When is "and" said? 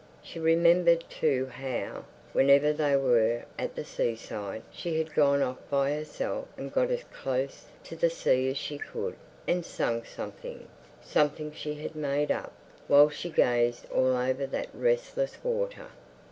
6.57-6.73, 9.47-9.63